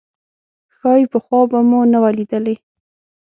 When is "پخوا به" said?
1.11-1.59